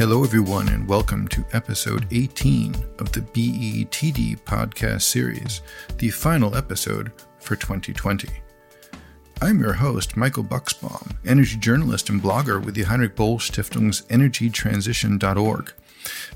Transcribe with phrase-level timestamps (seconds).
[0.00, 5.60] Hello, everyone, and welcome to episode 18 of the BETD podcast series,
[5.98, 8.30] the final episode for 2020.
[9.42, 15.72] I'm your host, Michael Buchsbaum, energy journalist and blogger with the Heinrich Böll Stiftung's EnergyTransition.org.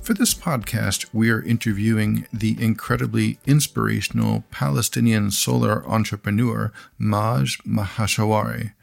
[0.02, 8.74] For this podcast, we are interviewing the incredibly inspirational Palestinian solar entrepreneur Maj Mashharawi.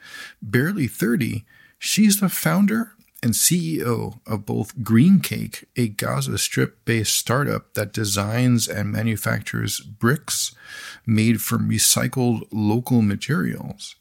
[0.41, 1.45] Barely 30,
[1.77, 7.93] she's the founder and CEO of both Green Cake, a Gaza Strip based startup that
[7.93, 10.55] designs and manufactures bricks
[11.05, 13.95] made from recycled local materials.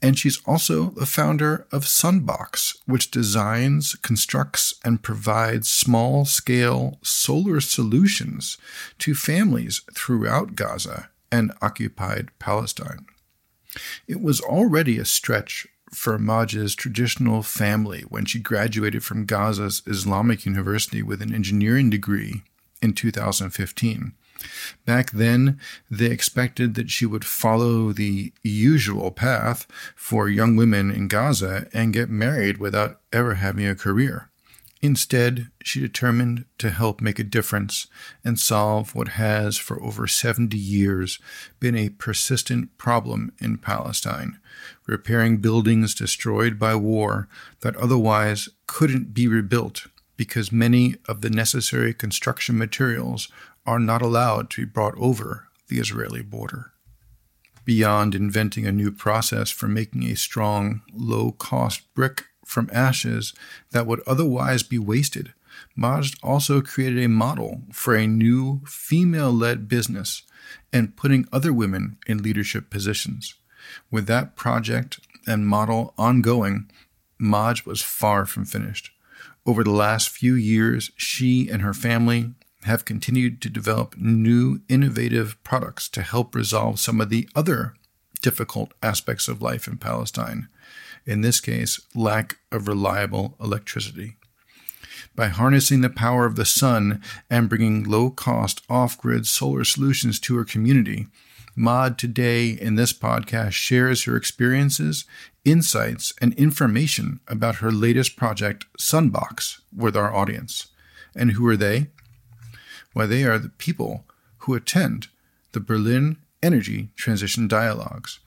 [0.00, 7.60] And she's also the founder of Sunbox, which designs, constructs, and provides small scale solar
[7.60, 8.58] solutions
[8.98, 13.06] to families throughout Gaza and occupied Palestine.
[14.06, 20.44] It was already a stretch for Maj's traditional family when she graduated from Gaza's Islamic
[20.44, 22.42] University with an engineering degree
[22.82, 24.12] in 2015.
[24.84, 25.58] Back then,
[25.90, 31.92] they expected that she would follow the usual path for young women in Gaza and
[31.92, 34.30] get married without ever having a career.
[34.84, 37.86] Instead, she determined to help make a difference
[38.22, 41.18] and solve what has, for over 70 years,
[41.58, 44.38] been a persistent problem in Palestine
[44.86, 49.86] repairing buildings destroyed by war that otherwise couldn't be rebuilt
[50.18, 53.28] because many of the necessary construction materials
[53.64, 56.72] are not allowed to be brought over the Israeli border.
[57.64, 63.32] Beyond inventing a new process for making a strong, low cost brick from ashes
[63.70, 65.32] that would otherwise be wasted,
[65.76, 70.22] Maj also created a model for a new female led business
[70.72, 73.34] and putting other women in leadership positions.
[73.90, 76.70] With that project and model ongoing,
[77.18, 78.90] Maj was far from finished.
[79.46, 82.32] Over the last few years, she and her family
[82.64, 87.74] have continued to develop new innovative products to help resolve some of the other
[88.24, 90.48] difficult aspects of life in Palestine.
[91.04, 94.16] In this case, lack of reliable electricity.
[95.14, 100.18] By harnessing the power of the sun and bringing low cost off grid solar solutions
[100.20, 101.06] to her community,
[101.54, 105.04] Maj today in this podcast shares her experiences,
[105.44, 110.68] insights, and information about her latest project, Sunbox, with our audience.
[111.14, 111.88] And who are they?
[112.94, 114.06] Why, they are the people
[114.38, 115.08] who attend
[115.52, 118.20] the Berlin Energy Transition Dialogues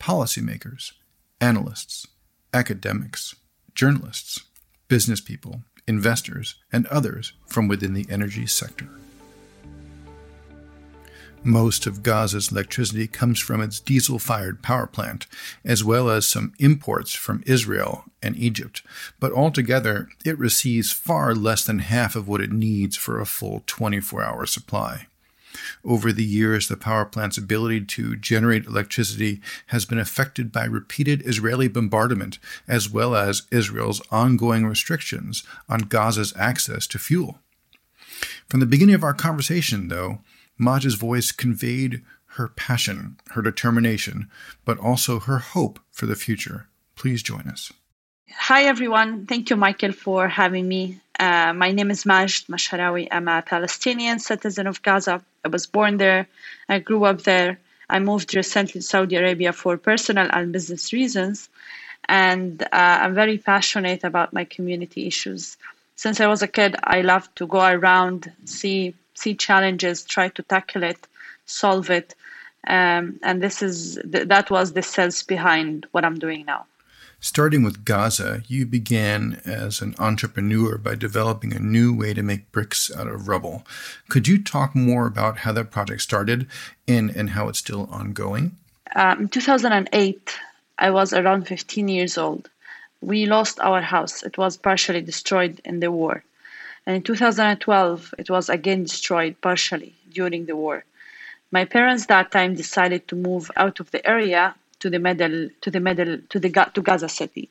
[0.00, 0.92] policymakers,
[1.38, 2.06] analysts,
[2.54, 3.34] academics,
[3.74, 4.40] journalists,
[4.88, 8.88] business people, investors, and others from within the energy sector.
[11.44, 15.26] Most of Gaza's electricity comes from its diesel fired power plant,
[15.62, 18.82] as well as some imports from Israel and Egypt,
[19.20, 23.62] but altogether it receives far less than half of what it needs for a full
[23.66, 25.06] 24 hour supply.
[25.84, 31.26] Over the years, the power plant's ability to generate electricity has been affected by repeated
[31.26, 37.38] Israeli bombardment, as well as Israel's ongoing restrictions on Gaza's access to fuel.
[38.48, 40.20] From the beginning of our conversation, though,
[40.58, 42.02] Maj's voice conveyed
[42.36, 44.28] her passion, her determination,
[44.64, 46.68] but also her hope for the future.
[46.96, 47.72] Please join us.
[48.30, 49.26] Hi, everyone.
[49.26, 50.98] Thank you, Michael, for having me.
[51.18, 53.08] Uh, my name is Majd Mashharawi.
[53.10, 55.22] I'm a Palestinian citizen of Gaza.
[55.44, 56.28] I was born there.
[56.68, 57.58] I grew up there.
[57.90, 61.48] I moved recently to Saudi Arabia for personal and business reasons.
[62.08, 65.56] And uh, I'm very passionate about my community issues.
[65.96, 70.42] Since I was a kid, I loved to go around, see see challenges, try to
[70.42, 71.06] tackle it,
[71.44, 72.14] solve it.
[72.66, 76.66] Um, and this is th- that was the sense behind what I'm doing now.
[77.24, 82.50] Starting with Gaza, you began as an entrepreneur by developing a new way to make
[82.50, 83.64] bricks out of rubble.
[84.08, 86.48] Could you talk more about how that project started
[86.88, 88.56] and, and how it's still ongoing?
[88.96, 90.36] Um, in 2008,
[90.80, 92.50] I was around 15 years old.
[93.00, 94.24] We lost our house.
[94.24, 96.24] It was partially destroyed in the war.
[96.86, 100.84] And in 2012, it was again destroyed partially during the war.
[101.52, 105.70] My parents that time decided to move out of the area to the middle, to
[105.70, 107.48] the middle, to the to Gaza City,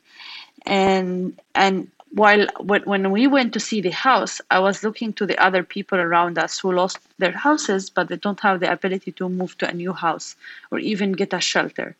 [0.65, 5.37] and and while when we went to see the house, I was looking to the
[5.47, 9.29] other people around us who lost their houses, but they don't have the ability to
[9.29, 10.35] move to a new house
[10.71, 11.95] or even get a shelter.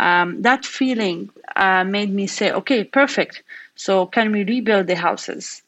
[0.00, 3.42] Um, that feeling uh, made me say, okay, perfect.
[3.76, 5.62] So can we rebuild the houses?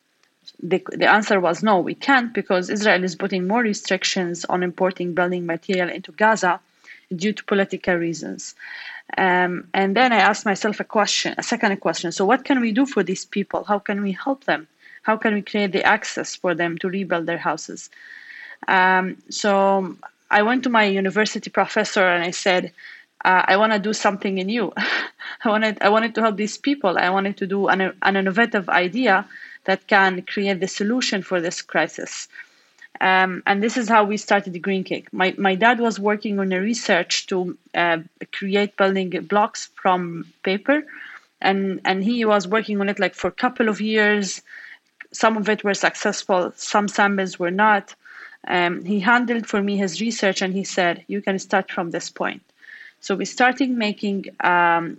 [0.63, 5.15] the, the answer was no, we can't because Israel is putting more restrictions on importing
[5.15, 6.61] building material into Gaza
[7.15, 8.55] due to political reasons.
[9.17, 12.11] Um, and then I asked myself a question, a second question.
[12.11, 13.65] So, what can we do for these people?
[13.65, 14.67] How can we help them?
[15.03, 17.91] How can we create the access for them to rebuild their houses?
[18.67, 19.97] Um, so
[20.31, 22.73] I went to my university professor and I said,
[23.25, 24.73] uh, I want to do something new.
[25.45, 26.99] I wanted I wanted to help these people.
[26.99, 29.27] I wanted to do an, an innovative idea
[29.65, 32.29] that can create the solution for this crisis.
[33.01, 35.13] Um, and this is how we started the Green Cake.
[35.13, 37.99] My, my dad was working on a research to uh,
[38.33, 40.85] create building blocks from paper,
[41.41, 44.43] and and he was working on it like for a couple of years.
[45.13, 47.95] Some of it were successful, some samples were not.
[48.49, 52.11] Um, he handled for me his research, and he said, "You can start from this
[52.11, 52.43] point."
[53.01, 54.97] So we started making um,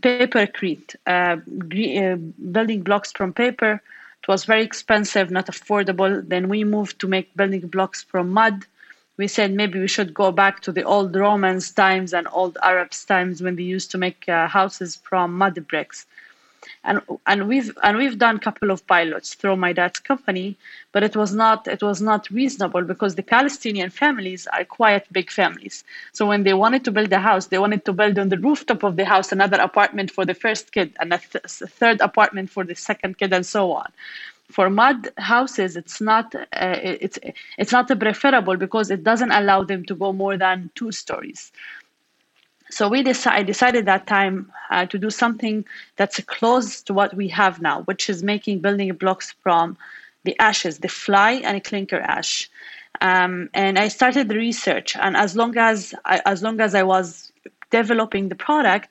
[0.00, 2.16] papercrete, uh, uh,
[2.52, 3.80] building blocks from paper
[4.22, 6.26] it was very expensive, not affordable.
[6.28, 8.66] Then we moved to make building blocks from mud.
[9.16, 13.04] We said maybe we should go back to the old Romans times and old Arabs
[13.04, 16.06] times when they used to make uh, houses from mud bricks
[16.84, 20.56] and and we've and we've done a couple of pilots through my dad's company
[20.92, 25.30] but it was not it was not reasonable because the palestinian families are quite big
[25.30, 25.84] families.
[26.12, 28.82] So when they wanted to build a house they wanted to build on the rooftop
[28.82, 32.64] of the house another apartment for the first kid and a, th- third apartment for
[32.64, 33.90] the second kid and so on.
[34.50, 37.18] For mud houses it's not uh, it's
[37.58, 41.52] it's not preferable because it doesn't allow them to go more than two stories
[42.70, 45.64] so we decide, decided that time uh, to do something
[45.96, 49.76] that's close to what we have now, which is making building blocks from
[50.24, 52.50] the ashes, the fly and clinker ash.
[53.00, 56.82] Um, and I started the research, and as long as I, as long as I
[56.82, 57.30] was
[57.70, 58.88] developing the product,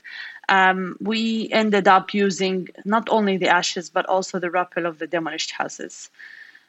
[0.48, 5.08] um, we ended up using not only the ashes but also the rubble of the
[5.08, 6.10] demolished houses.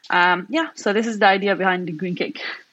[0.09, 2.41] Um, yeah, so this is the idea behind the green cake.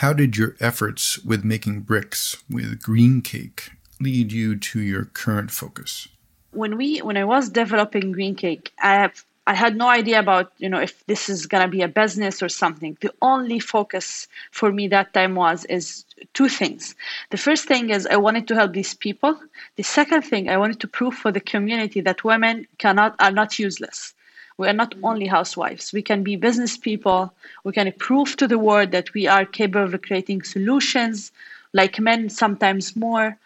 [0.00, 5.50] How did your efforts with making bricks with Green Cake lead you to your current
[5.50, 6.08] focus?
[6.50, 10.52] When we when I was developing Green Cake, I have I had no idea about
[10.58, 12.98] you know if this is gonna be a business or something.
[13.00, 16.04] The only focus for me that time was is
[16.34, 16.94] two things.
[17.30, 19.40] The first thing is I wanted to help these people.
[19.76, 23.58] The second thing I wanted to prove for the community that women cannot are not
[23.58, 24.12] useless
[24.58, 25.04] we are not mm-hmm.
[25.04, 25.92] only housewives.
[25.92, 27.32] We can be business people.
[27.64, 31.32] We can prove to the world that we are capable of creating solutions,
[31.72, 33.36] like men, sometimes more.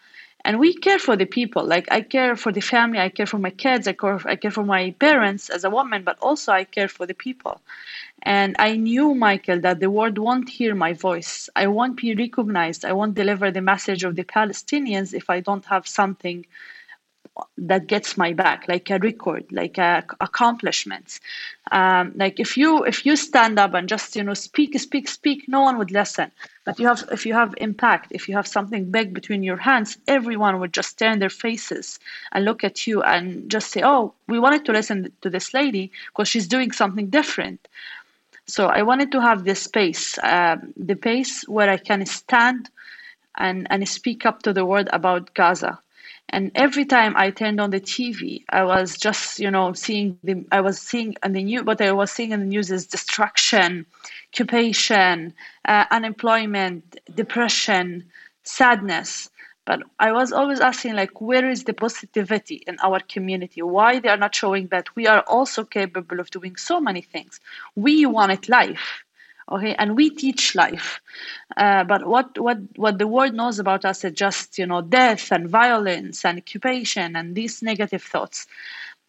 [0.43, 1.63] And we care for the people.
[1.63, 4.49] Like I care for the family, I care for my kids, I care, I care
[4.49, 7.61] for my parents as a woman, but also I care for the people.
[8.23, 11.49] And I knew, Michael, that the world won't hear my voice.
[11.55, 12.85] I won't be recognized.
[12.85, 16.45] I won't deliver the message of the Palestinians if I don't have something
[17.57, 21.19] that gets my back like a record like a, accomplishments.
[21.71, 25.47] Um, like if you if you stand up and just you know speak speak speak
[25.47, 26.31] no one would listen.
[26.65, 29.97] But you have if you have impact if you have something big between your hands
[30.07, 31.99] everyone would just turn their faces
[32.31, 35.91] and look at you and just say oh we wanted to listen to this lady
[36.07, 37.67] because she's doing something different.
[38.47, 42.69] So i wanted to have this space um, the place where i can stand
[43.37, 45.79] and and speak up to the world about gaza
[46.31, 50.45] and every time I turned on the TV, I was just, you know, seeing the,
[50.51, 53.85] I was seeing on the news, what I was seeing in the news is destruction,
[54.33, 55.33] occupation,
[55.65, 58.05] uh, unemployment, depression,
[58.43, 59.29] sadness.
[59.65, 63.61] But I was always asking, like, where is the positivity in our community?
[63.61, 67.39] Why they are not showing that we are also capable of doing so many things?
[67.75, 69.03] We wanted life
[69.49, 71.01] okay and we teach life
[71.57, 75.31] uh, but what what what the world knows about us is just you know death
[75.31, 78.47] and violence and occupation and these negative thoughts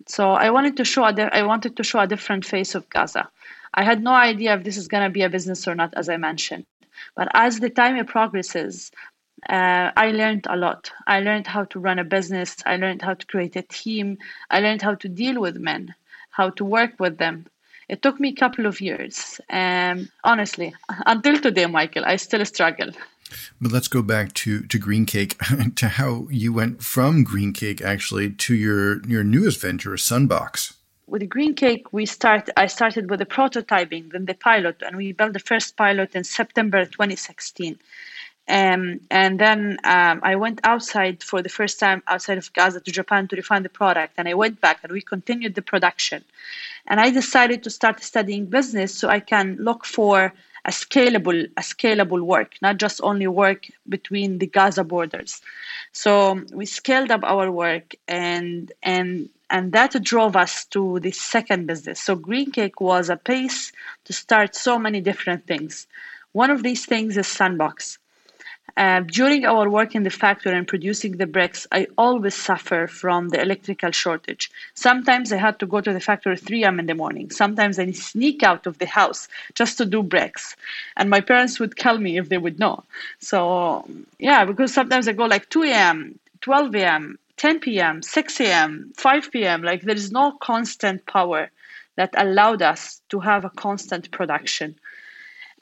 [0.06, 2.88] so i wanted to show a di- i wanted to show a different face of
[2.90, 3.28] gaza
[3.74, 6.08] i had no idea if this is going to be a business or not as
[6.08, 6.64] i mentioned
[7.16, 8.90] but as the time progresses
[9.48, 10.92] uh, I learned a lot.
[11.06, 12.56] I learned how to run a business.
[12.64, 14.18] I learned how to create a team.
[14.50, 15.94] I learned how to deal with men,
[16.30, 17.46] how to work with them,
[17.92, 19.38] it took me a couple of years.
[19.50, 22.90] Um, honestly, until today, Michael, I still struggle.
[23.60, 25.36] But let's go back to, to Green Cake,
[25.76, 30.72] to how you went from Green Cake actually to your, your newest venture, Sunbox.
[31.06, 32.48] With Green Cake, we start.
[32.56, 36.24] I started with the prototyping, then the pilot, and we built the first pilot in
[36.24, 37.78] September 2016.
[38.48, 42.90] Um, and then um, I went outside for the first time outside of Gaza to
[42.90, 44.14] Japan to refine the product.
[44.18, 46.24] And I went back and we continued the production.
[46.86, 50.32] And I decided to start studying business so I can look for
[50.64, 55.40] a scalable, a scalable work, not just only work between the Gaza borders.
[55.92, 61.66] So we scaled up our work and and and that drove us to the second
[61.66, 62.00] business.
[62.00, 63.70] So Green Cake was a pace
[64.04, 65.86] to start so many different things.
[66.32, 67.98] One of these things is Sunbox.
[68.76, 73.28] Uh, during our work in the factory and producing the bricks, I always suffer from
[73.28, 74.50] the electrical shortage.
[74.74, 76.80] Sometimes I had to go to the factory 3 a.m.
[76.80, 77.30] in the morning.
[77.30, 80.56] Sometimes I sneak out of the house just to do bricks.
[80.96, 82.84] And my parents would tell me if they would know.
[83.18, 83.86] So,
[84.18, 89.30] yeah, because sometimes I go like 2 a.m., 12 a.m., 10 p.m., 6 a.m., 5
[89.32, 89.62] p.m.
[89.62, 91.50] Like there is no constant power
[91.96, 94.76] that allowed us to have a constant production.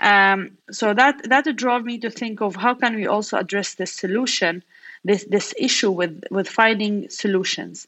[0.01, 3.93] Um, so that that drove me to think of how can we also address this
[3.93, 4.65] solution,
[5.05, 7.87] this this issue with with finding solutions.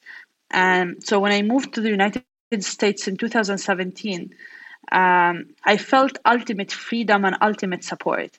[0.50, 2.24] And um, so when I moved to the United
[2.60, 4.34] States in 2017,
[4.92, 8.38] um, I felt ultimate freedom and ultimate support,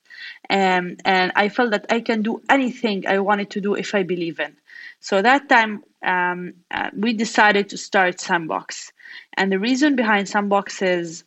[0.51, 4.03] um, and I felt that I can do anything I wanted to do if I
[4.03, 4.55] believe in.
[4.99, 8.91] So that time um, uh, we decided to start Sunbox,
[9.35, 11.23] and the reason behind Sunbox is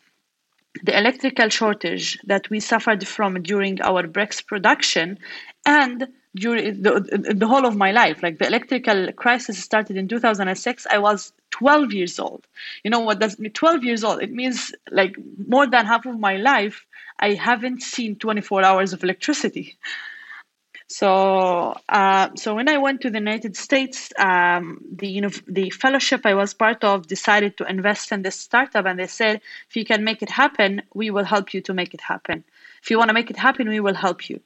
[0.83, 5.18] the electrical shortage that we suffered from during our bricks production
[5.64, 8.23] and during the, the whole of my life.
[8.23, 12.47] Like the electrical crisis started in 2006 i was 12 years old.
[12.85, 15.16] You know what does 12 years old it means like
[15.47, 16.87] more than half of my life
[17.21, 19.78] i haven't seen 24 hours of electricity
[20.88, 25.71] so, uh, so when I went to the United States, um, the you know, the
[25.71, 29.76] fellowship I was part of decided to invest in this startup, and they said, if
[29.76, 32.45] you can make it happen, we will help you to make it happen.
[32.83, 34.40] If you want to make it happen, we will help you.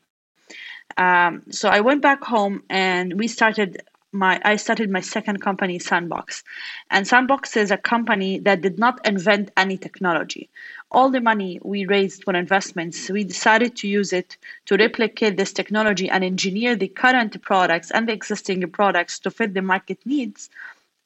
[0.97, 3.83] Um, so I went back home, and we started
[4.13, 6.43] my I started my second company, Sunbox.
[6.91, 10.49] And Sunbox is a company that did not invent any technology.
[10.93, 15.53] All the money we raised for investments, we decided to use it to replicate this
[15.53, 20.51] technology and engineer the current products and the existing products to fit the market needs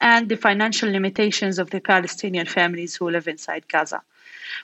[0.00, 4.03] and the financial limitations of the Palestinian families who live inside Gaza.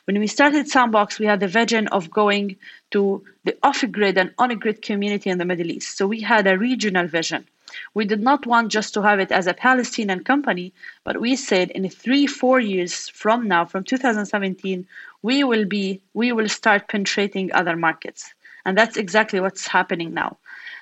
[0.04, 2.56] When we started Sunbox, we had the vision of going
[2.90, 5.96] to the off grid and on grid community in the Middle East.
[5.96, 7.46] So we had a regional vision
[7.94, 10.72] we did not want just to have it as a Palestinian company,
[11.04, 14.87] but we said in three, four years from now, from 2017,
[15.22, 18.34] we will be, we will start penetrating other markets.
[18.64, 20.37] And that's exactly what's happening now.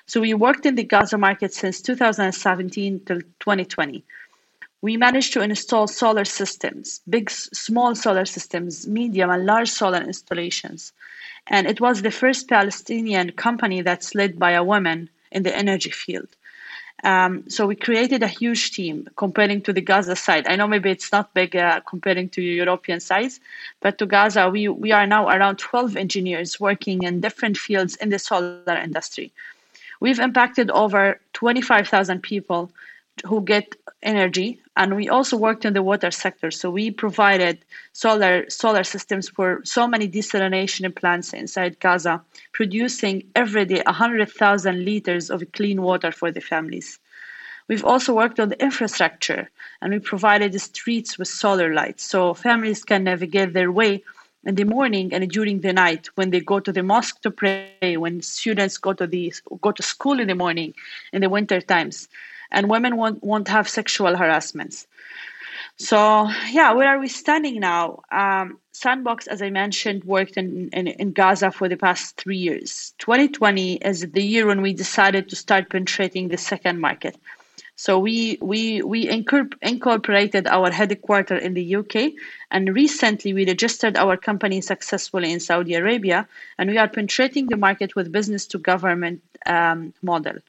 [0.05, 4.03] So we worked in the Gaza market since 2017 till 2020.
[4.81, 10.93] We managed to install solar systems, big, small solar systems, medium and large solar installations.
[11.47, 15.89] And it was the first Palestinian company that's led by a woman in the energy
[15.89, 16.29] field.
[17.03, 20.47] Um, so we created a huge team comparing to the Gaza side.
[20.47, 23.39] I know maybe it's not big uh, comparing to European size,
[23.79, 28.09] but to Gaza, we, we are now around 12 engineers working in different fields in
[28.09, 29.31] the solar industry.
[30.01, 32.71] We've impacted over 25,000 people
[33.25, 37.59] who get energy and we also worked in the water sector so we provided
[37.91, 42.21] solar solar systems for so many desalination plants inside gaza
[42.53, 46.99] producing every day 100000 liters of clean water for the families.
[47.67, 52.33] We've also worked on the infrastructure and we provided the streets with solar lights so
[52.33, 54.03] families can navigate their way
[54.45, 57.97] in the morning and during the night when they go to the mosque to pray
[57.97, 60.73] when students go to the go to school in the morning
[61.11, 62.07] in the winter times
[62.51, 64.87] and women won't, won't have sexual harassments.
[65.77, 68.01] So, yeah, where are we standing now?
[68.11, 72.93] Um, Sunbox, as I mentioned, worked in, in, in, Gaza for the past three years.
[72.99, 77.15] 2020 is the year when we decided to start penetrating the second market.
[77.77, 82.11] So we we we incorporated our headquarters in the UK,
[82.51, 86.27] and recently we registered our company successfully in Saudi Arabia,
[86.57, 90.39] and we are penetrating the market with business to government um, model.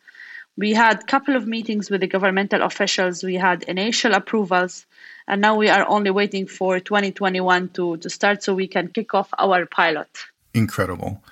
[0.61, 3.25] We had a couple of meetings with the governmental officials.
[3.25, 4.85] We had initial approvals,
[5.27, 9.15] and now we are only waiting for 2021 to, to start so we can kick
[9.15, 10.11] off our pilot.
[10.53, 11.25] Incredible.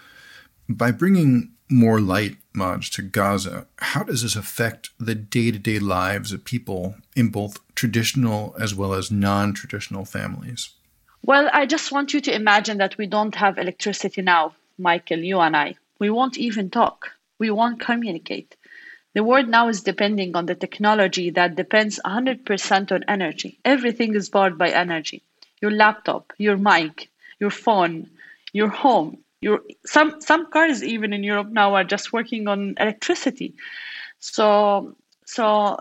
[0.66, 5.78] By bringing more light, Maj, to Gaza, how does this affect the day to day
[5.78, 10.70] lives of people in both traditional as well as non traditional families?
[11.22, 15.38] Well, I just want you to imagine that we don't have electricity now, Michael, you
[15.40, 15.74] and I.
[15.98, 17.10] We won't even talk.
[17.38, 18.56] We won't communicate.
[19.14, 23.58] The world now is depending on the technology that depends 100% on energy.
[23.64, 25.22] Everything is powered by energy.
[25.60, 27.10] Your laptop, your mic,
[27.40, 28.10] your phone,
[28.52, 29.18] your home.
[29.40, 33.54] Your some some cars even in Europe now are just working on electricity.
[34.18, 35.78] So so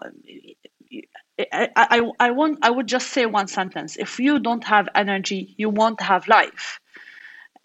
[1.39, 3.95] I, I, I, want, I would just say one sentence.
[3.95, 6.79] If you don't have energy, you won't have life.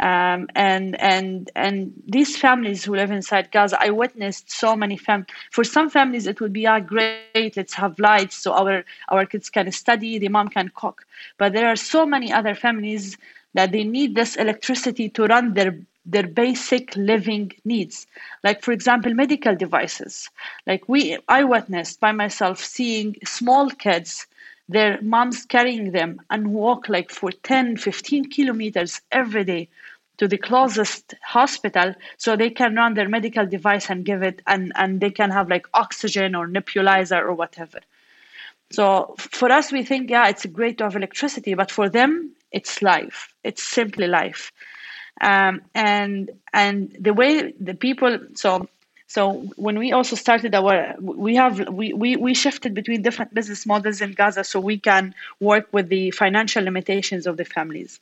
[0.02, 5.26] Um, and and and these families who live inside Gaza, I witnessed so many fam.
[5.52, 8.50] For some families, it would be ah great, let's have lights so our
[8.82, 10.86] our kids can study, the mom can cook.
[11.22, 13.16] But there are so many other families
[13.54, 15.72] that they need this electricity to run their
[16.04, 18.06] their basic living needs.
[18.42, 20.30] Like, for example, medical devices.
[20.66, 24.26] Like, we, I witnessed by myself seeing small kids,
[24.68, 29.68] their moms carrying them and walk like for 10, 15 kilometers every day
[30.22, 34.72] to the closest hospital so they can run their medical device and give it and,
[34.76, 37.80] and they can have like oxygen or nebulizer or whatever.
[38.70, 42.30] So for us, we think, yeah, it's a great to have electricity, but for them,
[42.52, 43.34] it's life.
[43.42, 44.52] It's simply life.
[45.20, 48.68] Um, and and the way the people so
[49.08, 53.66] so when we also started our we have we, we we shifted between different business
[53.66, 58.00] models in gaza so we can work with the financial limitations of the families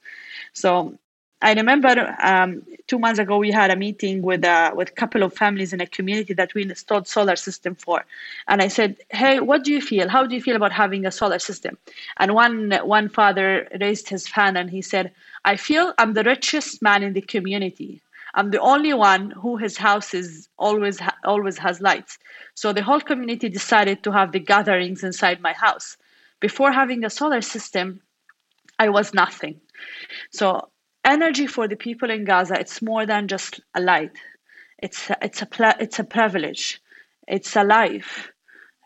[0.52, 0.94] so
[1.42, 5.22] I remember um, two months ago we had a meeting with a with a couple
[5.22, 8.04] of families in a community that we installed solar system for,
[8.46, 10.08] and I said, "Hey, what do you feel?
[10.08, 11.78] How do you feel about having a solar system?"
[12.18, 15.12] And one one father raised his hand and he said,
[15.44, 18.02] "I feel I'm the richest man in the community.
[18.34, 22.18] I'm the only one who his house is always ha- always has lights.
[22.54, 25.96] So the whole community decided to have the gatherings inside my house.
[26.38, 28.02] Before having a solar system,
[28.78, 29.60] I was nothing."
[30.30, 30.68] So
[31.04, 34.12] energy for the people in Gaza, it's more than just a light.
[34.78, 36.80] It's a, it's a it's a privilege.
[37.28, 38.30] It's a life.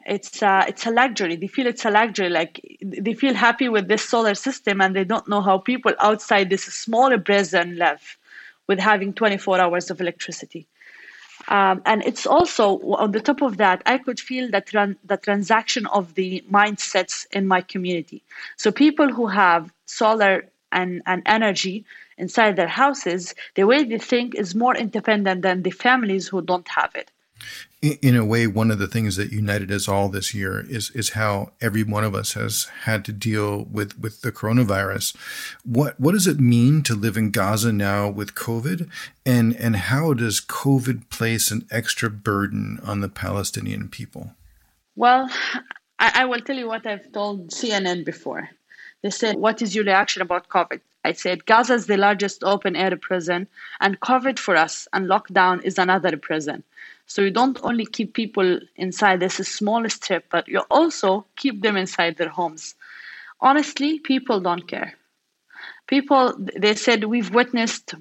[0.06, 1.37] It's a, it's a luxury.
[1.37, 2.28] They feel it's a luxury.
[2.28, 6.50] Like they feel happy with this solar system, and they don't know how people outside
[6.50, 8.18] this small prison live
[8.66, 10.66] with having 24 hours of electricity.
[11.49, 15.16] Um, and it's also on the top of that, I could feel that tran- the
[15.16, 18.23] transaction of the mindsets in my community.
[18.56, 20.44] So people who have solar
[20.75, 21.87] and, and energy
[22.19, 26.69] inside their houses, the way they think is more independent than the families who don't
[26.69, 27.11] have it.
[27.83, 31.11] In a way, one of the things that united us all this year is is
[31.11, 35.14] how every one of us has had to deal with, with the coronavirus.
[35.64, 38.88] What what does it mean to live in Gaza now with COVID,
[39.26, 44.31] and and how does COVID place an extra burden on the Palestinian people?
[44.97, 45.28] Well,
[45.99, 48.49] I, I will tell you what I've told CNN before.
[49.04, 52.75] They said, "What is your reaction about COVID?" I said Gaza is the largest open
[52.75, 53.47] air prison,
[53.78, 56.64] and COVID for us and lockdown is another prison.
[57.04, 61.76] So you don't only keep people inside this small strip, but you also keep them
[61.76, 62.76] inside their homes.
[63.43, 64.95] Honestly, people don't care.
[65.86, 67.95] People, they said, we've witnessed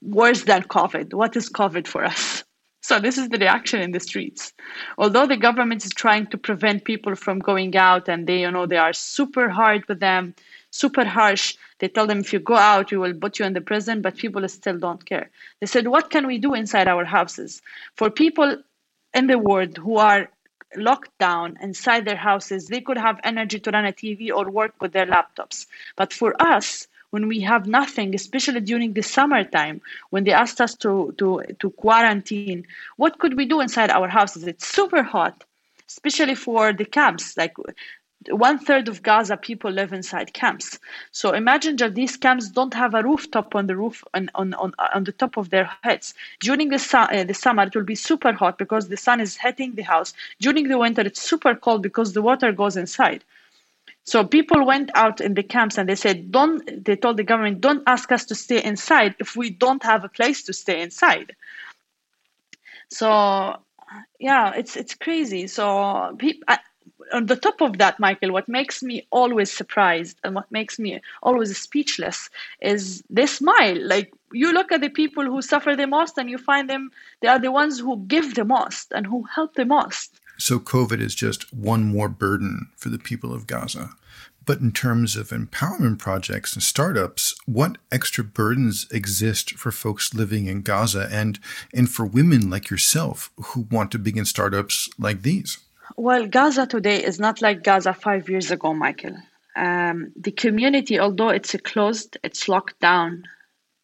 [0.00, 1.12] worse than COVID.
[1.12, 2.44] What is COVID for us?
[2.86, 4.52] So this is the reaction in the streets.
[4.96, 8.64] Although the government is trying to prevent people from going out and they, you know,
[8.64, 10.36] they are super hard with them,
[10.70, 11.56] super harsh.
[11.80, 14.16] They tell them if you go out, we will put you in the prison, but
[14.16, 15.30] people still don't care.
[15.58, 17.60] They said, what can we do inside our houses?
[17.96, 18.62] For people
[19.12, 20.30] in the world who are
[20.76, 24.80] locked down inside their houses, they could have energy to run a TV or work
[24.80, 25.66] with their laptops.
[25.96, 30.74] But for us, when we have nothing, especially during the summertime, when they asked us
[30.76, 32.66] to, to, to quarantine,
[32.96, 34.44] what could we do inside our houses?
[34.44, 35.44] It's super hot,
[35.88, 37.36] especially for the camps.
[37.36, 37.54] Like
[38.30, 40.78] one third of Gaza people live inside camps.
[41.12, 44.72] So imagine that these camps don't have a rooftop on the roof on, on, on,
[44.94, 46.14] on the top of their heads.
[46.40, 49.36] During the, su- uh, the summer, it will be super hot because the sun is
[49.36, 50.12] hitting the house.
[50.40, 53.22] During the winter, it's super cold because the water goes inside.
[54.06, 57.60] So people went out in the camps and they said, don't, they told the government,
[57.60, 61.34] don't ask us to stay inside if we don't have a place to stay inside.
[62.88, 63.56] So
[64.20, 65.48] yeah, it's, it's crazy.
[65.48, 66.54] So people,
[67.12, 71.00] on the top of that, Michael, what makes me always surprised and what makes me
[71.22, 73.76] always speechless is they smile.
[73.88, 76.92] Like you look at the people who suffer the most and you find them,
[77.22, 80.20] they are the ones who give the most and who help the most.
[80.38, 83.90] So COVID is just one more burden for the people of Gaza.
[84.44, 90.46] But in terms of empowerment projects and startups, what extra burdens exist for folks living
[90.46, 91.40] in Gaza and,
[91.74, 95.58] and for women like yourself who want to begin startups like these?
[95.96, 99.16] Well, Gaza today is not like Gaza five years ago, Michael.
[99.56, 103.24] Um, the community, although it's closed, it's locked down,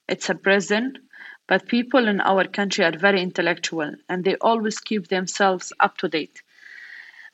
[0.06, 0.98] it's a prison,
[1.46, 6.08] but people in our country are very intellectual and they always keep themselves up to
[6.08, 6.42] date.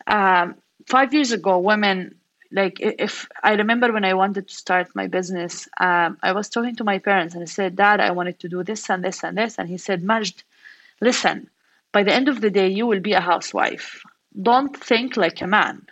[0.06, 2.16] Um, five years ago, women,
[2.50, 6.76] like if I remember when I wanted to start my business, um, I was talking
[6.76, 9.36] to my parents and I said, Dad, I wanted to do this and this and
[9.36, 9.58] this.
[9.58, 10.42] And he said, Majd,
[11.00, 11.50] listen,
[11.92, 14.02] by the end of the day, you will be a housewife
[14.40, 15.86] don't think like a man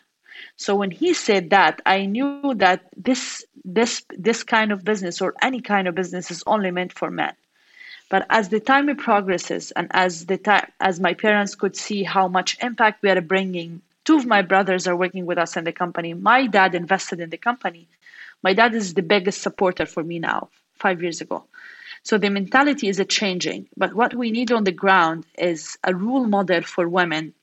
[0.57, 5.35] so when he said that i knew that this this this kind of business or
[5.43, 7.35] any kind of business is only meant for men
[8.09, 12.29] but as the time progresses and as the time as my parents could see how
[12.29, 15.73] much impact we are bringing two of my brothers are working with us in the
[15.73, 17.89] company my dad invested in the company
[18.43, 21.45] my dad is the biggest supporter for me now 5 years ago
[22.07, 23.69] So the mentality is changing.
[23.77, 27.35] But what we need on the ground is a role model for women.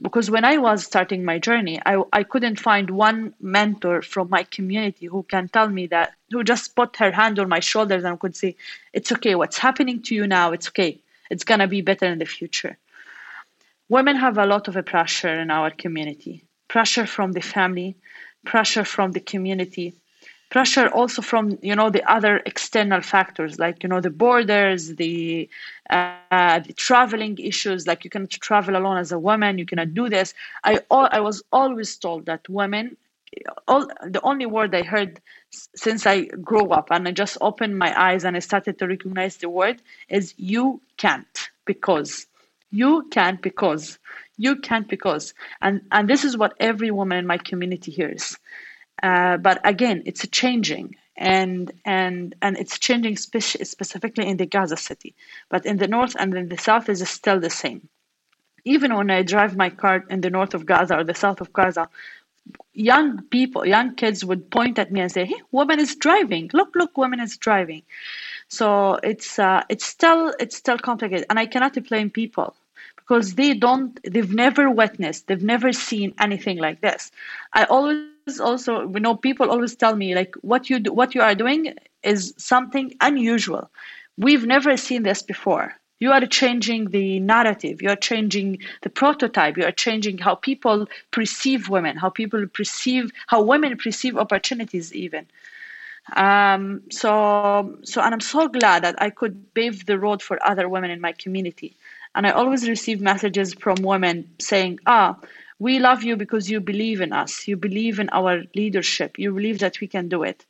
[0.00, 4.42] Because when I was starting my journey, I, I couldn't find one mentor from my
[4.42, 8.18] community who can tell me that, who just put her hand on my shoulders and
[8.18, 8.56] could say,
[8.92, 11.00] It's okay, what's happening to you now, it's okay.
[11.30, 12.76] It's to be better in the future.
[13.88, 17.94] Women have a lot of pressure in our community pressure from the family,
[18.44, 19.94] pressure from the community,
[20.50, 25.48] pressure also from you know the other external factors like you know the borders the,
[25.90, 30.08] uh, the traveling issues like you cannot travel alone as a woman you cannot do
[30.08, 30.34] this.
[30.62, 32.96] I all, i was always told that women
[33.66, 37.92] all the only word i heard since i grew up and i just opened my
[38.00, 42.26] eyes and i started to recognize the word is you can't because
[42.70, 43.98] you can't because
[44.36, 45.34] you can't because.
[45.60, 48.36] And and this is what every woman in my community hears
[49.04, 54.78] uh, but again, it's changing, and and and it's changing spe- specifically in the Gaza
[54.78, 55.14] city.
[55.50, 57.86] But in the north and in the south, is still the same.
[58.64, 61.52] Even when I drive my car in the north of Gaza or the south of
[61.52, 61.86] Gaza,
[62.72, 66.48] young people, young kids would point at me and say, "Hey, woman is driving!
[66.54, 67.82] Look, look, woman is driving."
[68.48, 72.56] So it's uh, it's still it's still complicated, and I cannot blame people
[72.96, 77.10] because they don't they've never witnessed they've never seen anything like this
[77.52, 81.20] i always also you know people always tell me like what you do what you
[81.20, 83.70] are doing is something unusual.
[84.16, 85.74] We've never seen this before.
[85.98, 87.80] You are changing the narrative.
[87.82, 89.56] You are changing the prototype.
[89.56, 95.26] You are changing how people perceive women how people perceive how women perceive opportunities even.
[96.16, 100.68] Um, so so and i'm so glad that i could pave the road for other
[100.68, 101.76] women in my community.
[102.14, 105.16] And i always receive messages from women saying ah
[105.58, 107.46] we love you because you believe in us.
[107.46, 109.18] You believe in our leadership.
[109.18, 110.44] You believe that we can do it.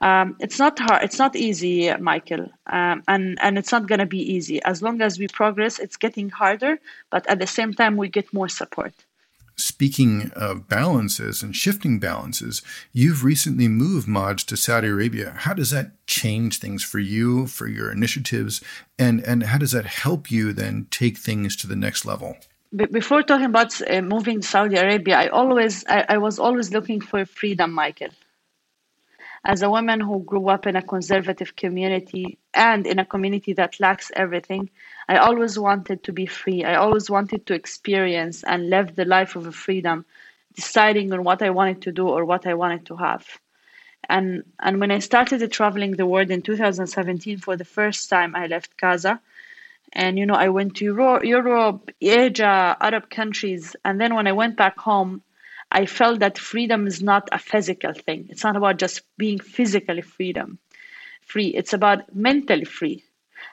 [0.00, 1.04] Um, it's not hard.
[1.04, 4.60] It's not easy, Michael, um, and and it's not going to be easy.
[4.64, 6.80] As long as we progress, it's getting harder.
[7.10, 8.92] But at the same time, we get more support.
[9.56, 12.60] Speaking of balances and shifting balances,
[12.92, 15.32] you've recently moved Maj to Saudi Arabia.
[15.38, 18.60] How does that change things for you, for your initiatives,
[18.98, 22.36] and and how does that help you then take things to the next level?
[22.74, 27.00] Before talking about uh, moving to Saudi Arabia, I always I, I, was always looking
[27.00, 28.08] for freedom, Michael.
[29.44, 33.78] As a woman who grew up in a conservative community and in a community that
[33.78, 34.70] lacks everything,
[35.08, 36.64] I always wanted to be free.
[36.64, 40.06] I always wanted to experience and live the life of freedom,
[40.54, 43.26] deciding on what I wanted to do or what I wanted to have.
[44.08, 48.46] And and when I started traveling the world in 2017 for the first time, I
[48.46, 49.20] left Gaza
[49.92, 53.76] and you know i went to Euro- europe asia arab countries.
[53.84, 55.22] And then when i went back home
[55.70, 58.26] i felt that freedom is not a physical thing.
[58.30, 60.58] It's not about just being physically freedom
[61.22, 61.48] free.
[61.48, 63.04] It's about mentally free.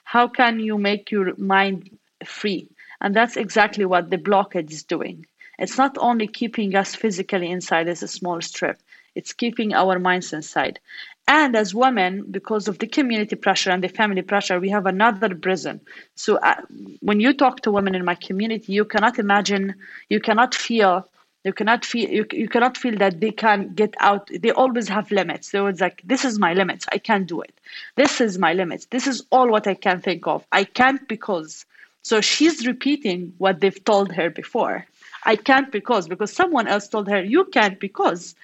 [0.04, 2.68] How can you make your mind free?
[3.00, 5.26] And that's exactly what the blockade is doing.
[5.58, 8.78] It's not only keeping us physically inside as a small strip.
[9.14, 10.80] It's keeping our minds inside
[11.28, 15.34] and as women because of the community pressure and the family pressure we have another
[15.34, 15.80] prison.
[16.14, 16.60] So uh,
[17.00, 19.74] when you talk to women in my community you cannot imagine
[20.08, 21.08] you cannot feel
[21.44, 25.10] you cannot feel you, you cannot feel that they can get out they always have
[25.10, 25.50] limits.
[25.50, 26.86] They was like this is my limits.
[26.92, 27.54] I can't do it.
[27.96, 28.86] This is my limits.
[28.86, 30.44] This is all what i can think of.
[30.52, 31.64] I can't because
[32.02, 34.86] so she's repeating what they've told her before.
[35.24, 38.34] I can't because because someone else told her you can't because.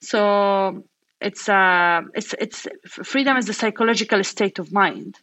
[0.00, 0.84] So
[1.20, 5.18] it's uh, it's it's freedom is a psychological state of mind.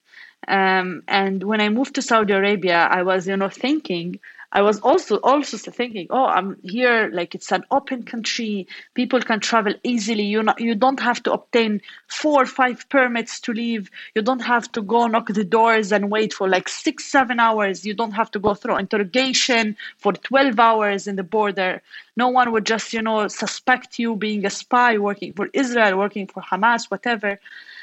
[0.47, 4.19] Um, and when I moved to Saudi Arabia, I was you know thinking
[4.51, 8.67] I was also also thinking, oh, I'm here like it's an open country.
[8.93, 10.23] People can travel easily.
[10.23, 13.91] You you don't have to obtain four or five permits to leave.
[14.15, 17.85] You don't have to go knock the doors and wait for like six, seven hours.
[17.85, 21.81] You don't have to go through interrogation for 12 hours in the border.
[22.15, 26.27] No one would just, you know, suspect you being a spy working for Israel, working
[26.27, 27.37] for Hamas, whatever.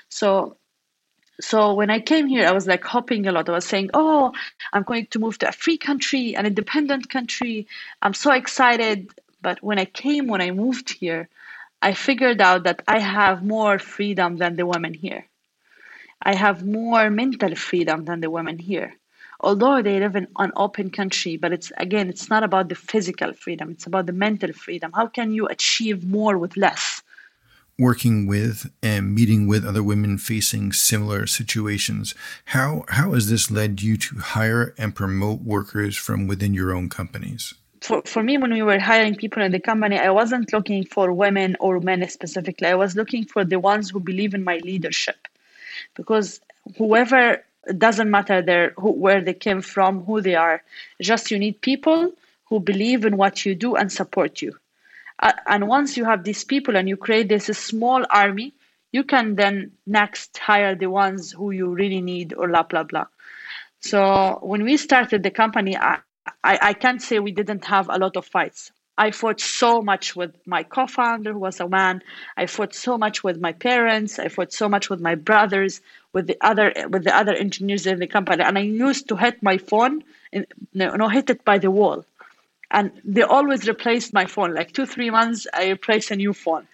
[0.08, 0.56] So
[1.40, 3.48] so when I came here, I was like hopping a lot.
[3.48, 4.32] I was saying, "Oh,
[4.72, 7.66] I'm going to move to a free country, an independent country.
[8.02, 9.10] I'm so excited."
[9.42, 11.28] But when I came, when I moved here,
[11.82, 15.26] I figured out that I have more freedom than the women here.
[16.22, 18.94] I have more mental freedom than the women here.
[19.40, 23.34] Although they live in an open country, but it's again, it's not about the physical
[23.34, 24.90] freedom, it's about the mental freedom.
[24.94, 27.02] How can you achieve more with less?
[27.78, 32.14] Working with and meeting with other women facing similar situations.
[32.46, 36.88] How how has this led you to hire and promote workers from within your own
[36.88, 37.54] companies?
[37.80, 41.12] For, for me, when we were hiring people in the company, I wasn't looking for
[41.12, 42.68] women or men specifically.
[42.68, 45.28] I was looking for the ones who believe in my leadership.
[45.94, 46.40] Because
[46.78, 50.62] whoever it doesn't matter their who, where they came from, who they are.
[51.00, 52.12] Just you need people
[52.44, 54.52] who believe in what you do and support you.
[55.18, 58.52] Uh, and once you have these people and you create this small army,
[58.92, 63.06] you can then next hire the ones who you really need or blah blah blah.
[63.80, 65.98] So when we started the company, I,
[66.42, 68.72] I, I can't say we didn't have a lot of fights.
[68.96, 72.00] I fought so much with my co-founder, who was a man.
[72.36, 74.20] I fought so much with my parents.
[74.20, 75.80] I fought so much with my brothers,
[76.12, 78.44] with the other with the other engineers in the company.
[78.44, 82.04] And I used to hit my phone, and you know, hit it by the wall.
[82.74, 84.52] And they always replaced my phone.
[84.52, 86.66] Like two, three months, I replaced a new phone.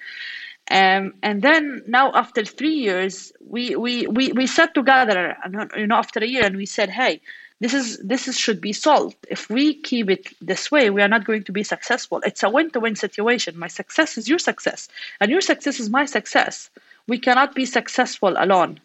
[0.70, 5.86] Um, and then now, after three years, we we we we sat together, and you
[5.86, 7.20] know, after a year, and we said, "Hey,
[7.60, 9.16] this is this is, should be solved.
[9.28, 12.20] If we keep it this way, we are not going to be successful.
[12.24, 13.58] It's a win-to-win situation.
[13.58, 14.88] My success is your success,
[15.20, 16.70] and your success is my success.
[17.08, 18.80] We cannot be successful alone.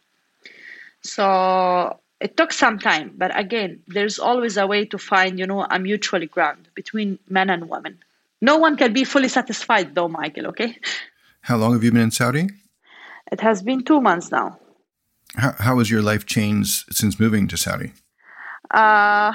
[1.04, 5.65] So it took some time, but again, there's always a way to find, you know,
[5.69, 7.99] a mutual ground between men and women.
[8.41, 10.47] No one can be fully satisfied, though, Michael.
[10.47, 10.78] Okay.
[11.41, 12.47] How long have you been in Saudi?
[13.32, 14.60] It has been two months now.
[15.36, 17.91] How, how has your life changed since moving to Saudi?
[18.71, 19.34] Uh,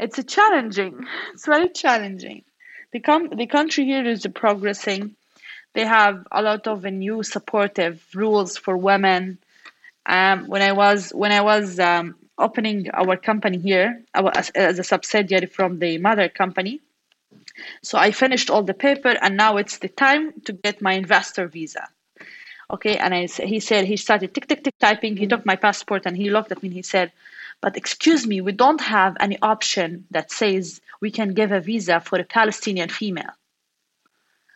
[0.00, 1.06] it's a challenging.
[1.32, 2.44] It's very challenging.
[2.92, 5.16] The com- the country here is progressing.
[5.74, 9.38] They have a lot of new supportive rules for women.
[10.06, 14.84] Um, when I was when I was um, opening our company here as, as a
[14.84, 16.80] subsidiary from the mother company,
[17.82, 21.48] so I finished all the paper, and now it's the time to get my investor
[21.48, 21.88] visa.
[22.70, 25.16] Okay, and I, he said he started tick tick tick typing.
[25.16, 27.12] He took my passport and he looked at me and he said,
[27.60, 32.00] but excuse me, we don't have any option that says we can give a visa
[32.00, 33.32] for a Palestinian female.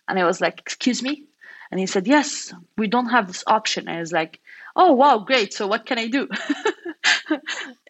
[0.08, 1.24] And I was like, excuse me?
[1.70, 3.86] And he said, yes, we don't have this option.
[3.88, 4.40] And I was like,
[4.76, 5.52] oh, wow, great.
[5.52, 6.28] So what can I do?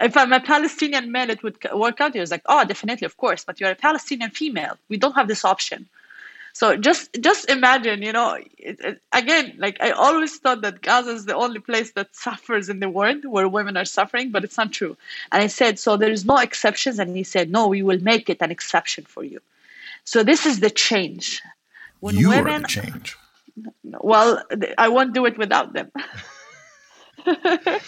[0.00, 2.14] if I'm a Palestinian male, it would work out.
[2.14, 3.44] He was like, oh, definitely, of course.
[3.44, 4.76] But you're a Palestinian female.
[4.88, 5.88] We don't have this option.
[6.54, 11.10] So just just imagine, you know, it, it, again, like I always thought that Gaza
[11.12, 14.58] is the only place that suffers in the world where women are suffering, but it's
[14.58, 14.96] not true.
[15.30, 18.28] And I said, so there is no exceptions, and he said, no, we will make
[18.28, 19.40] it an exception for you.
[20.04, 21.40] So this is the change.
[22.00, 23.16] When you women, are the change.
[23.84, 24.42] Well,
[24.78, 25.90] I won't do it without them.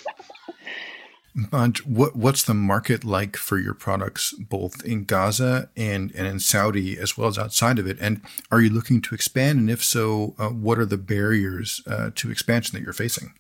[1.35, 6.39] But what what's the market like for your products both in Gaza and, and in
[6.39, 7.99] Saudi as well as outside of it?
[8.01, 8.21] And
[8.53, 9.59] are you looking to expand?
[9.59, 13.35] And if so, uh, what are the barriers uh, to expansion that you're facing?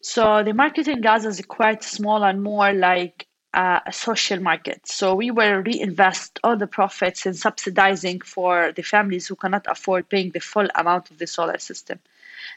[0.00, 4.86] So the market in Gaza is quite small and more like uh, a social market.
[4.86, 10.08] So we will reinvest all the profits in subsidizing for the families who cannot afford
[10.08, 11.98] paying the full amount of the solar system.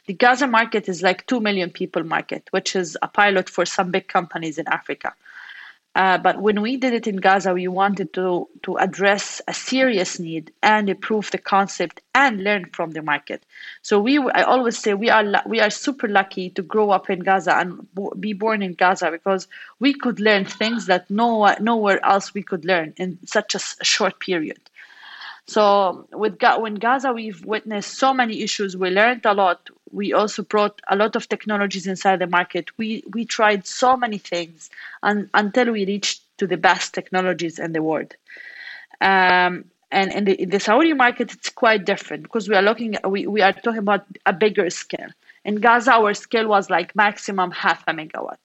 [0.06, 3.90] The Gaza market is like 2 million people market, which is a pilot for some
[3.90, 5.14] big companies in Africa.
[5.94, 10.18] Uh, but when we did it in Gaza, we wanted to, to address a serious
[10.18, 13.44] need and improve the concept and learn from the market.
[13.82, 17.20] So we, I always say we are we are super lucky to grow up in
[17.20, 17.86] Gaza and
[18.18, 19.48] be born in Gaza because
[19.80, 24.18] we could learn things that no nowhere else we could learn in such a short
[24.18, 24.60] period.
[25.46, 28.76] So with when Gaza, we've witnessed so many issues.
[28.76, 29.70] We learned a lot.
[29.90, 32.70] We also brought a lot of technologies inside the market.
[32.78, 34.70] We we tried so many things
[35.02, 38.14] and, until we reached to the best technologies in the world.
[39.00, 42.96] Um, and in the, in the Saudi market, it's quite different because we are looking.
[43.06, 45.10] We, we are talking about a bigger scale.
[45.44, 48.38] In Gaza, our scale was like maximum half a megawatt.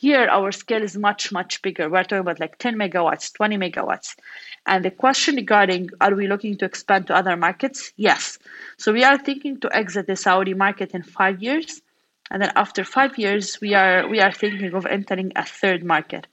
[0.00, 1.90] Here, our scale is much, much bigger.
[1.90, 4.16] We're talking about like 10 megawatts, 20 megawatts.
[4.64, 7.92] And the question regarding are we looking to expand to other markets?
[7.96, 8.38] Yes.
[8.78, 11.82] So we are thinking to exit the Saudi market in five years.
[12.30, 16.26] And then after five years, we are we are thinking of entering a third market.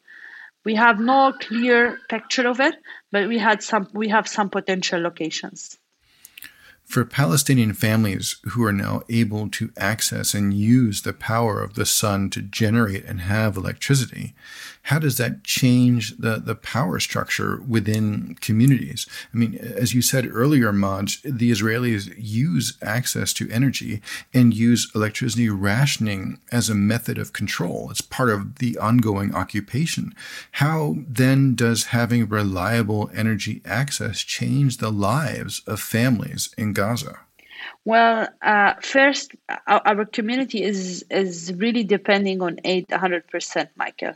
[0.64, 2.76] We have no clear picture of it,
[3.12, 5.78] but we had some we have some potential locations.
[6.88, 11.86] For Palestinian families who are now able to access and use the power of the
[11.86, 14.34] sun to generate and have electricity,
[14.84, 19.06] how does that change the, the power structure within communities?
[19.34, 24.02] I mean, as you said earlier, Maj, the Israelis use access to energy
[24.34, 27.90] and use electricity rationing as a method of control.
[27.92, 30.16] It's part of the ongoing occupation.
[30.54, 37.18] How then does having reliable energy access change the lives of families in Gaza?
[37.86, 39.32] Well, uh, first,
[39.66, 44.16] our, our, community is is really depending on aid 100%, Michael.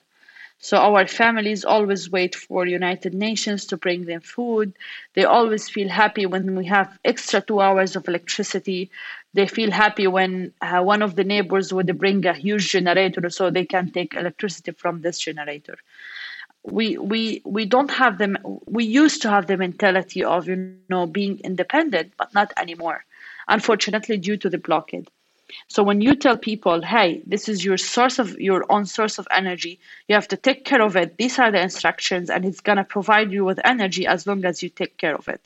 [0.59, 4.73] So our families always wait for United Nations to bring them food.
[5.15, 8.91] They always feel happy when we have extra two hours of electricity.
[9.33, 13.49] They feel happy when uh, one of the neighbors would bring a huge generator so
[13.49, 15.77] they can take electricity from this generator.
[16.63, 18.37] We we we don't have them.
[18.65, 22.77] We used to have the mentality of you know being independent, but not anymore.
[23.23, 24.95] Unfortunately, due to the blockade.
[25.67, 29.27] So when you tell people, hey, this is your source of your own source of
[29.31, 31.17] energy, you have to take care of it.
[31.17, 34.69] These are the instructions, and it's gonna provide you with energy as long as you
[34.69, 35.41] take care of it.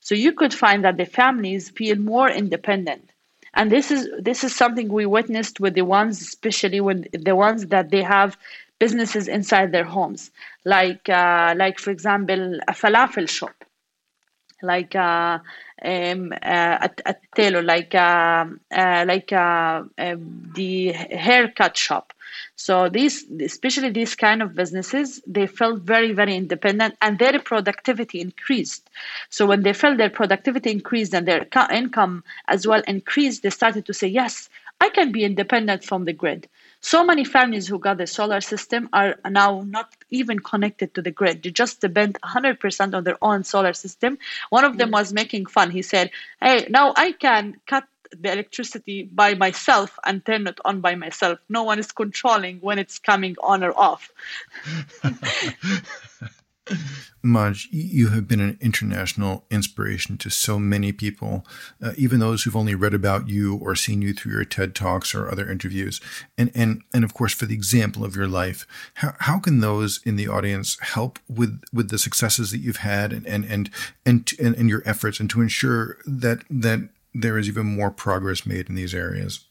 [0.00, 3.10] So you could find that the families feel more independent.
[3.54, 7.66] And this is this is something we witnessed with the ones, especially when the ones
[7.66, 8.36] that they have
[8.80, 10.30] businesses inside their homes,
[10.64, 13.54] like uh, like for example a falafel shop
[14.62, 15.38] like uh,
[15.84, 22.12] um, uh, a, a tailor, like uh, uh, like uh, um, the haircut shop.
[22.56, 28.20] So these, especially these kind of businesses, they felt very very independent, and their productivity
[28.20, 28.90] increased.
[29.30, 33.86] So when they felt their productivity increased and their income as well increased, they started
[33.86, 36.48] to say, "Yes, I can be independent from the grid."
[36.80, 41.10] So many families who got the solar system are now not even connected to the
[41.10, 41.42] grid.
[41.42, 44.18] They just depend 100% on their own solar system.
[44.48, 45.70] One of them was making fun.
[45.70, 47.84] He said, Hey, now I can cut
[48.18, 51.38] the electricity by myself and turn it on by myself.
[51.48, 54.10] No one is controlling when it's coming on or off.
[57.22, 61.44] Majd, you have been an international inspiration to so many people,
[61.82, 65.14] uh, even those who've only read about you or seen you through your TED Talks
[65.14, 66.00] or other interviews.
[66.38, 70.00] And, and, and of course, for the example of your life, how, how can those
[70.04, 73.70] in the audience help with, with the successes that you've had and, and, and,
[74.06, 78.46] and, and, and your efforts and to ensure that, that there is even more progress
[78.46, 79.44] made in these areas?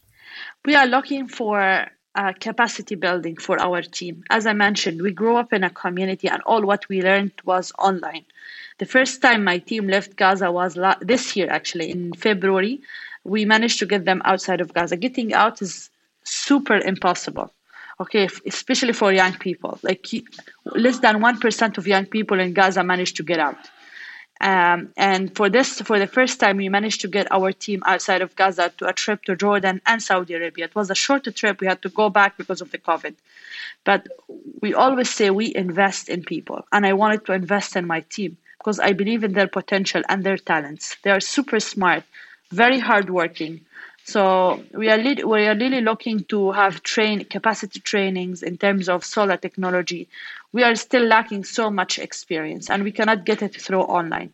[0.66, 1.88] We are looking for
[2.20, 4.24] uh, capacity building for our team.
[4.30, 7.72] As I mentioned, we grew up in a community, and all what we learned was
[7.80, 8.26] online.
[8.80, 12.82] The first time my team left Gaza was la- this year, actually, in February.
[13.24, 14.98] We managed to get them outside of Gaza.
[14.98, 15.90] Getting out is
[16.24, 17.54] super impossible.
[18.02, 19.80] Okay, especially for young people.
[19.82, 20.06] Like
[20.86, 23.60] less than 1% of young people in Gaza managed to get out.
[24.42, 28.22] Um, and for this, for the first time, we managed to get our team outside
[28.22, 30.66] of Gaza to a trip to Jordan and Saudi Arabia.
[30.66, 31.60] It was a shorter trip.
[31.60, 33.16] We had to go back because of the COVID.
[33.84, 34.08] But
[34.62, 36.66] we always say we invest in people.
[36.72, 40.24] And I wanted to invest in my team because I believe in their potential and
[40.24, 40.96] their talents.
[41.04, 42.04] They are super smart,
[42.52, 43.66] very hardworking,
[44.06, 49.06] so we are we are really looking to have train capacity trainings in terms of
[49.06, 50.08] solar technology.
[50.52, 54.32] We are still lacking so much experience, and we cannot get it through online.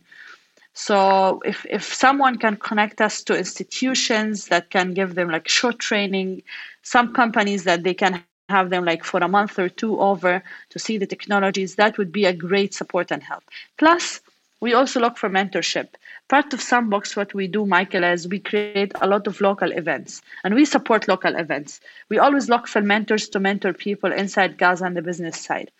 [0.74, 5.80] So if if someone can connect us to institutions that can give them like short
[5.80, 6.44] training,
[6.84, 10.80] some companies that they can have them like for a month or two over to
[10.80, 13.44] see the technologies, that would be a great support and help.
[13.78, 14.22] Plus,
[14.60, 15.90] we also look for mentorship.
[16.28, 20.22] Part of Sunbox, what we do, Michael, is we create a lot of local events
[20.44, 21.82] and we support local events.
[22.10, 25.72] We always look for mentors to mentor people inside Gaza on the business side.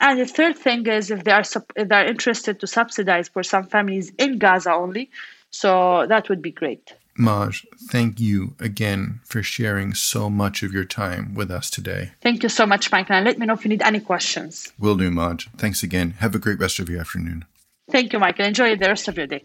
[0.00, 1.44] And the third thing is if they are
[1.76, 5.10] if they are interested to subsidize for some families in Gaza only,
[5.50, 6.94] so that would be great.
[7.16, 7.54] Majd,
[7.90, 12.10] thank you again for sharing so much of your time with us today.
[12.20, 13.14] Thank you so much, Michael.
[13.14, 14.72] And let me know if you need any questions.
[14.80, 15.42] Will do, Majd.
[15.56, 16.14] Thanks again.
[16.18, 17.44] Have a great rest of your afternoon.
[17.94, 18.46] Thank you, Michael.
[18.46, 19.44] Enjoy the rest of your day.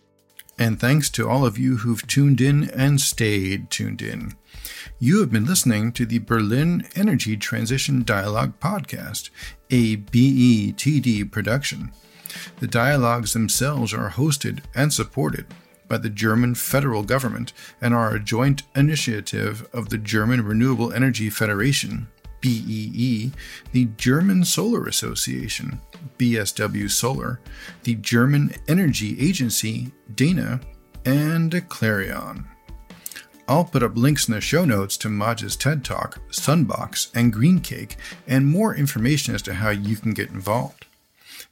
[0.58, 4.34] And thanks to all of you who've tuned in and stayed tuned in.
[4.98, 9.30] You have been listening to the Berlin Energy Transition Dialogue Podcast,
[9.70, 11.92] a BETD production.
[12.60, 15.46] The dialogues themselves are hosted and supported
[15.88, 21.30] by the German federal government and are a joint initiative of the German Renewable Energy
[21.30, 22.08] Federation,
[22.42, 23.32] BEE,
[23.72, 25.80] the German Solar Association,
[26.18, 27.40] BSW Solar,
[27.84, 30.60] the German Energy Agency, DENA,
[31.06, 32.46] and eclareon.
[33.48, 37.96] I'll put up links in the show notes to Majd's TED Talk, Sunbox, and Greencake,
[38.28, 40.86] and more information as to how you can get involved.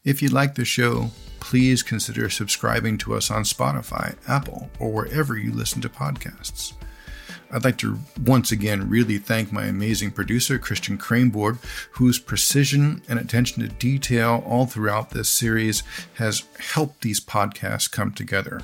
[0.04, 5.38] If you like the show, please consider subscribing to us on Spotify, Apple, or wherever
[5.38, 6.74] you listen to podcasts.
[7.52, 13.18] I'd like to once again really thank my amazing producer, Christian Kreymborg, whose precision and
[13.18, 15.84] attention to detail all throughout this series
[16.16, 16.44] has
[16.74, 18.62] helped these podcasts come together.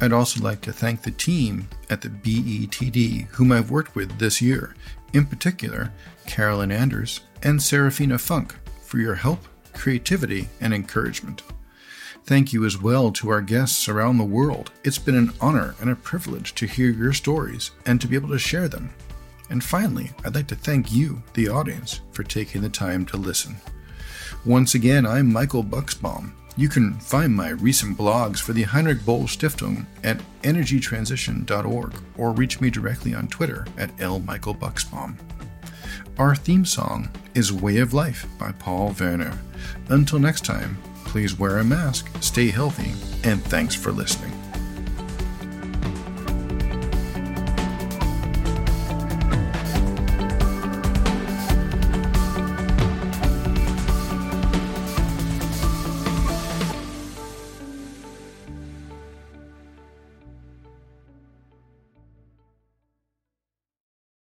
[0.00, 4.40] I'd also like to thank the team at the BETD, whom I've worked with this
[4.40, 4.74] year,
[5.12, 5.92] in particular,
[6.26, 11.42] Carolyn Anders and Serafina Funk, for your help, creativity, and encouragement.
[12.24, 14.70] Thank you as well to our guests around the world.
[14.84, 18.28] It's been an honor and a privilege to hear your stories and to be able
[18.28, 18.90] to share them.
[19.50, 23.56] And finally, I'd like to thank you, the audience, for taking the time to listen.
[24.46, 26.32] Once again, I'm Michael Buchsbaum.
[26.56, 32.60] You can find my recent blogs for the Heinrich Böll Stiftung at energytransition.org or reach
[32.60, 35.16] me directly on Twitter at LMicalBuchsbaum.
[36.18, 39.38] Our theme song is Way of Life by Paul Werner.
[39.88, 40.76] Until next time,
[41.10, 42.92] please wear a mask, stay healthy,
[43.28, 44.39] and thanks for listening.